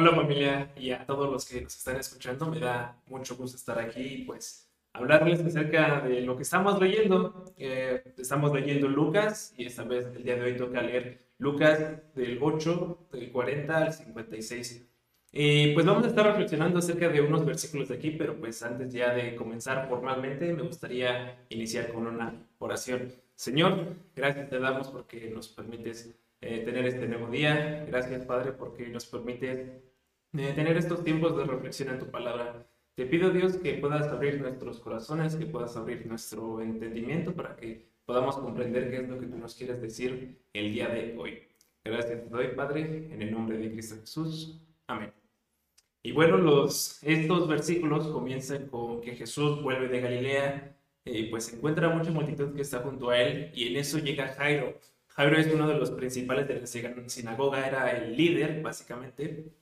[0.00, 3.80] Hola familia y a todos los que nos están escuchando, me da mucho gusto estar
[3.80, 7.52] aquí y pues hablarles acerca de lo que estamos leyendo.
[7.56, 12.38] Eh, estamos leyendo Lucas y esta vez el día de hoy toca leer Lucas del
[12.40, 14.88] 8, del 40 al 56.
[15.32, 18.92] Y pues vamos a estar reflexionando acerca de unos versículos de aquí, pero pues antes
[18.92, 23.12] ya de comenzar formalmente me gustaría iniciar con una oración.
[23.34, 27.84] Señor, gracias te damos porque nos permites eh, tener este nuevo día.
[27.88, 29.88] Gracias, Padre, porque nos permite
[30.36, 32.66] eh, tener estos tiempos de reflexión en tu palabra.
[32.94, 37.88] Te pido, Dios, que puedas abrir nuestros corazones, que puedas abrir nuestro entendimiento para que
[38.04, 41.42] podamos comprender qué es lo que tú nos quieres decir el día de hoy.
[41.84, 44.60] Gracias te doy, Padre, en el nombre de Cristo Jesús.
[44.86, 45.12] Amén.
[46.02, 51.52] Y bueno, los, estos versículos comienzan con que Jesús vuelve de Galilea y eh, pues
[51.52, 54.78] encuentra mucha multitud que está junto a él y en eso llega Jairo,
[55.18, 59.52] Jairo es uno de los principales de la sinagoga, era el líder, básicamente.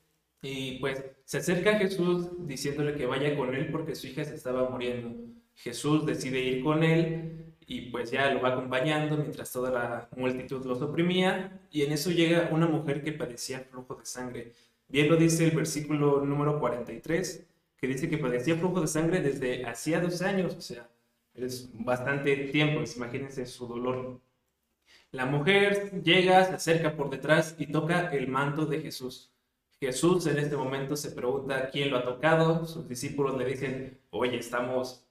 [0.43, 4.35] Y pues se acerca a Jesús diciéndole que vaya con él porque su hija se
[4.35, 5.15] estaba muriendo.
[5.55, 10.65] Jesús decide ir con él y pues ya lo va acompañando mientras toda la multitud
[10.65, 11.61] los oprimía.
[11.71, 14.53] Y en eso llega una mujer que padecía flujo de sangre.
[14.89, 17.47] Bien lo dice el versículo número 43,
[17.77, 20.89] que dice que padecía flujo de sangre desde hacía dos años, o sea,
[21.35, 24.21] es bastante tiempo, imagínense su dolor.
[25.11, 29.33] La mujer llega, se acerca por detrás y toca el manto de Jesús.
[29.81, 32.67] Jesús en este momento se pregunta quién lo ha tocado.
[32.67, 35.07] Sus discípulos le dicen, oye, estamos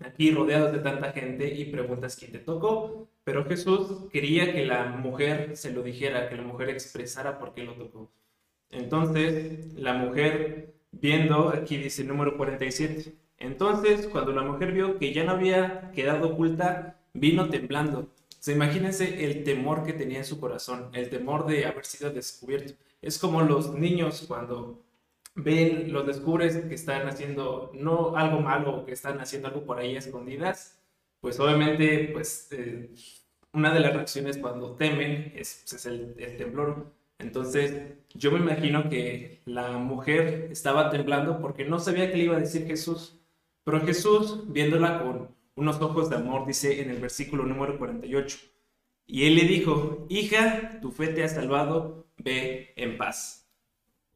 [0.00, 3.08] aquí rodeados de tanta gente y preguntas quién te tocó.
[3.24, 7.64] Pero Jesús quería que la mujer se lo dijera, que la mujer expresara por qué
[7.64, 8.10] lo tocó.
[8.70, 15.12] Entonces, la mujer, viendo, aquí dice el número 47, entonces cuando la mujer vio que
[15.12, 20.38] ya no había quedado oculta, vino temblando se imagínense el temor que tenía en su
[20.38, 22.74] corazón, el temor de haber sido descubierto.
[23.00, 24.84] Es como los niños cuando
[25.34, 29.96] ven, los descubres que están haciendo no algo malo, que están haciendo algo por ahí
[29.96, 30.80] escondidas,
[31.20, 32.90] pues obviamente, pues eh,
[33.52, 36.92] una de las reacciones cuando temen es, pues, el, el temblor.
[37.18, 42.36] Entonces, yo me imagino que la mujer estaba temblando porque no sabía qué le iba
[42.36, 43.20] a decir Jesús,
[43.64, 48.38] pero Jesús, viéndola con unos ojos de amor, dice en el versículo número 48.
[49.06, 53.48] Y él le dijo, hija, tu fe te ha salvado, ve en paz.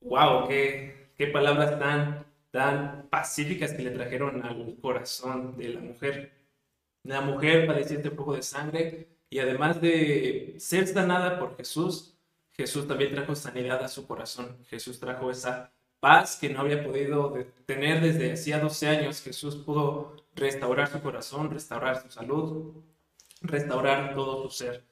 [0.00, 0.48] ¡Wow!
[0.48, 6.32] ¡Qué, palabras tan, tan pacíficas que le trajeron al corazón de la mujer!
[7.04, 12.16] La mujer padecía un poco de sangre y además de ser sanada por Jesús,
[12.52, 14.58] Jesús también trajo sanidad a su corazón.
[14.68, 17.32] Jesús trajo esa paz que no había podido
[17.64, 19.22] tener desde hacía 12 años.
[19.22, 22.74] Jesús pudo restaurar su corazón, restaurar su salud,
[23.40, 24.84] restaurar todo su ser.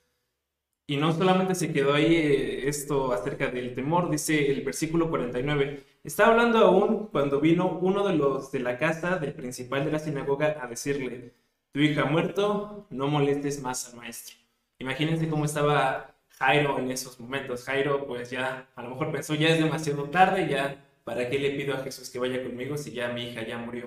[0.90, 5.84] Y no solamente se quedó ahí eh, esto acerca del temor, dice el versículo 49.
[6.02, 10.00] Está hablando aún cuando vino uno de los de la casa del principal de la
[10.00, 11.32] sinagoga a decirle,
[11.70, 14.34] tu hija ha muerto, no molestes más al maestro.
[14.80, 17.62] Imagínense cómo estaba Jairo en esos momentos.
[17.66, 21.50] Jairo pues ya a lo mejor pensó, ya es demasiado tarde, ya ¿para qué le
[21.50, 23.86] pido a Jesús que vaya conmigo si ya mi hija ya murió?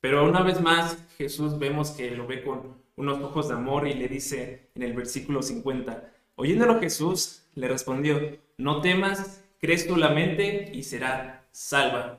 [0.00, 3.92] Pero una vez más, Jesús vemos que lo ve con unos ojos de amor y
[3.92, 10.10] le dice en el versículo 50, oyéndolo Jesús le respondió, no temas, crees tú la
[10.10, 12.18] mente y será salva.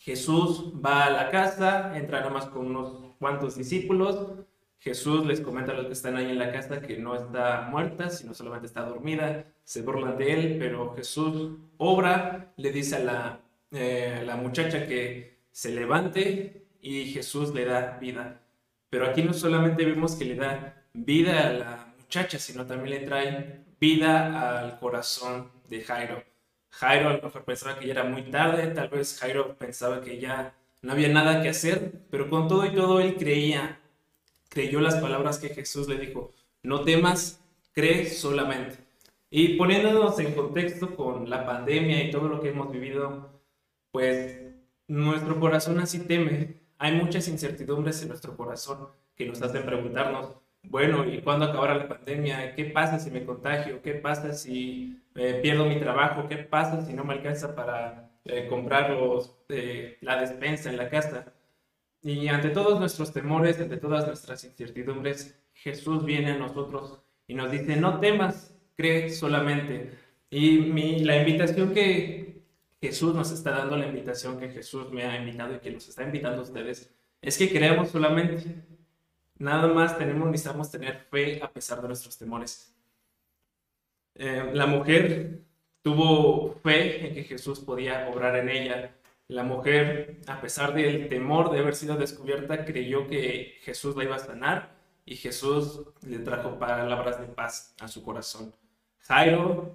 [0.00, 4.32] Jesús va a la casa, entra nada con unos cuantos discípulos.
[4.78, 8.10] Jesús les comenta a los que están ahí en la casa que no está muerta,
[8.10, 9.46] sino solamente está dormida.
[9.64, 13.40] Se burlan de él, pero Jesús obra, le dice a la
[13.76, 18.40] eh, la muchacha que se levante y Jesús le da vida.
[18.88, 23.06] Pero aquí no solamente vemos que le da vida a la muchacha, sino también le
[23.06, 26.22] trae vida al corazón de Jairo.
[26.70, 30.20] Jairo a lo mejor pensaba que ya era muy tarde, tal vez Jairo pensaba que
[30.20, 33.80] ya no había nada que hacer, pero con todo y todo él creía,
[34.48, 36.32] creyó las palabras que Jesús le dijo,
[36.62, 37.40] no temas,
[37.72, 38.76] cree solamente.
[39.28, 43.42] Y poniéndonos en contexto con la pandemia y todo lo que hemos vivido
[43.90, 44.38] pues
[44.86, 46.60] nuestro corazón así teme.
[46.78, 51.88] Hay muchas incertidumbres en nuestro corazón que nos hacen preguntarnos, bueno, ¿y cuándo acabará la
[51.88, 52.54] pandemia?
[52.54, 53.82] ¿Qué pasa si me contagio?
[53.82, 56.28] ¿Qué pasa si eh, pierdo mi trabajo?
[56.28, 60.88] ¿Qué pasa si no me alcanza para eh, comprar los, eh, la despensa en la
[60.90, 61.32] casa?
[62.02, 67.50] Y ante todos nuestros temores, ante todas nuestras incertidumbres, Jesús viene a nosotros y nos
[67.50, 69.92] dice, no temas, cree solamente.
[70.30, 72.24] Y mi, la invitación que,
[72.84, 76.02] Jesús nos está dando la invitación que Jesús me ha invitado y que nos está
[76.02, 78.42] invitando a ustedes, es que creamos solamente.
[79.38, 82.74] Nada más tenemos, necesitamos tener fe a pesar de nuestros temores.
[84.14, 85.40] Eh, la mujer
[85.82, 88.94] tuvo fe en que Jesús podía obrar en ella.
[89.28, 94.16] La mujer, a pesar del temor de haber sido descubierta, creyó que Jesús la iba
[94.16, 98.54] a sanar y Jesús le trajo palabras de paz a su corazón.
[99.00, 99.74] Jairo,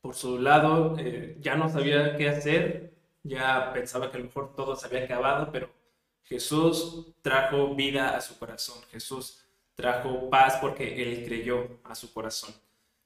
[0.00, 4.54] por su lado, eh, ya no sabía qué hacer, ya pensaba que a lo mejor
[4.54, 5.70] todo se había acabado, pero
[6.24, 8.82] Jesús trajo vida a su corazón.
[8.90, 9.44] Jesús
[9.74, 12.54] trajo paz porque él creyó a su corazón.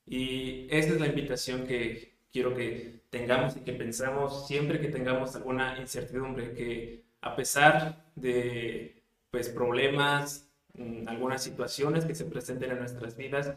[0.06, 5.34] Y esa es la invitación que quiero que tengamos y que pensamos siempre que tengamos
[5.34, 12.78] alguna incertidumbre, que a pesar de pues, problemas, mm, algunas situaciones que se presenten en
[12.78, 13.54] nuestras vidas,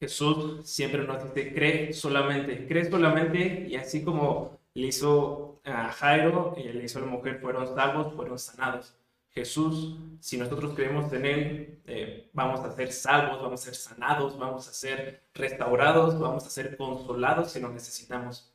[0.00, 6.54] Jesús siempre nos dice, cree solamente, cree solamente y así como le hizo a Jairo
[6.56, 8.94] y le hizo a la mujer, fueron salvos, fueron sanados.
[9.30, 14.38] Jesús, si nosotros creemos en Él, eh, vamos a ser salvos, vamos a ser sanados,
[14.38, 18.52] vamos a ser restaurados, vamos a ser consolados si lo necesitamos.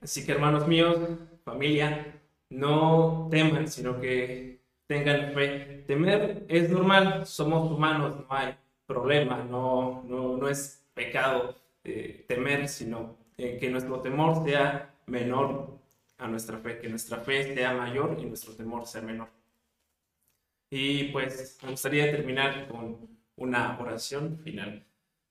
[0.00, 0.96] Así que hermanos míos,
[1.44, 5.84] familia, no teman, sino que tengan fe.
[5.86, 8.56] Temer es normal, somos humanos, no hay
[8.86, 15.78] problema, no, no, no es pecado eh, temer, sino eh, que nuestro temor sea menor
[16.18, 19.28] a nuestra fe, que nuestra fe sea mayor y nuestro temor sea menor.
[20.68, 22.98] Y pues me gustaría terminar con
[23.36, 24.84] una oración final.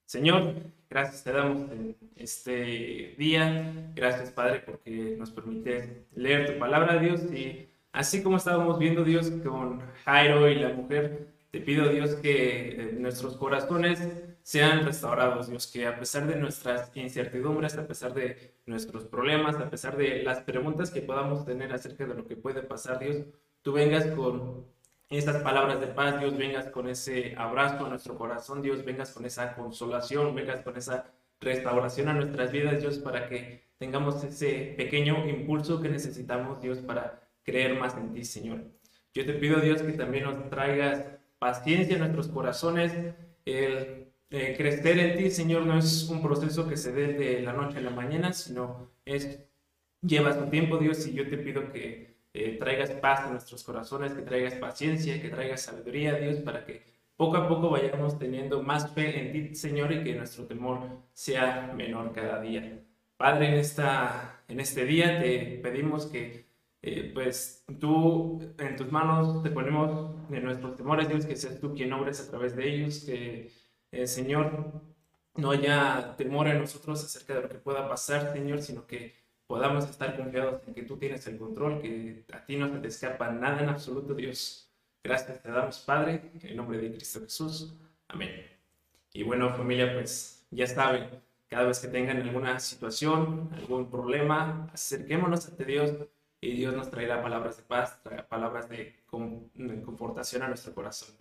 [0.06, 0.56] Señor,
[0.90, 3.92] gracias te damos en este día.
[3.94, 7.22] Gracias, Padre, porque nos permite leer tu palabra, Dios.
[7.32, 12.96] Y así como estábamos viendo, Dios, con Jairo y la mujer, te pido, Dios, que
[12.98, 14.02] nuestros corazones
[14.50, 19.70] sean restaurados, Dios, que a pesar de nuestras incertidumbres, a pesar de nuestros problemas, a
[19.70, 23.18] pesar de las preguntas que podamos tener acerca de lo que puede pasar, Dios,
[23.62, 24.66] tú vengas con
[25.08, 29.24] esas palabras de paz, Dios, vengas con ese abrazo a nuestro corazón, Dios, vengas con
[29.24, 31.06] esa consolación, vengas con esa
[31.40, 37.22] restauración a nuestras vidas, Dios, para que tengamos ese pequeño impulso que necesitamos, Dios, para
[37.44, 38.64] creer más en ti, Señor.
[39.14, 41.06] Yo te pido, Dios, que también nos traigas
[41.38, 42.96] paciencia en nuestros corazones.
[43.46, 47.54] El eh, crecer en ti, Señor, no es un proceso que se dé de la
[47.54, 49.40] noche a la mañana, sino es
[50.02, 54.14] lleva su tiempo, Dios, y yo te pido que eh, traigas paz a nuestros corazones,
[54.14, 56.84] que traigas paciencia, que traigas sabiduría, Dios, para que
[57.16, 60.80] poco a poco vayamos teniendo más fe en ti, Señor, y que nuestro temor
[61.14, 62.82] sea menor cada día.
[63.18, 66.48] Padre, en, esta, en este día te pedimos que,
[66.82, 71.74] eh, pues, tú en tus manos te ponemos en nuestros temores, Dios, que seas tú
[71.74, 73.52] quien obres a través de ellos, que,
[73.92, 74.82] eh, Señor,
[75.36, 79.16] no haya temor en nosotros acerca de lo que pueda pasar, Señor, sino que
[79.48, 83.32] podamos estar confiados en que tú tienes el control, que a ti no te escapa
[83.32, 84.70] nada en absoluto, Dios.
[85.04, 87.74] Gracias te damos, Padre, en nombre de Cristo Jesús.
[88.08, 88.46] Amén.
[89.14, 91.10] Y bueno, familia, pues ya saben,
[91.48, 95.94] cada vez que tengan alguna situación, algún problema, acerquémonos ante Dios
[96.42, 98.00] y Dios nos traerá palabras de paz,
[98.30, 101.16] palabras de confortación a nuestro corazón.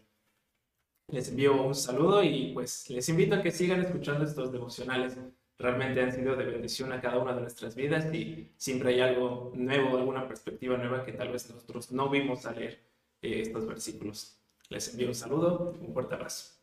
[1.08, 5.16] Les envío un saludo y pues les invito a que sigan escuchando estos devocionales
[5.58, 9.52] realmente han sido de bendición a cada una de nuestras vidas y siempre hay algo
[9.54, 12.80] nuevo, alguna perspectiva nueva que tal vez nosotros no vimos al leer
[13.22, 14.38] eh, estos versículos.
[14.68, 16.57] Les envío un saludo, un fuerte abrazo.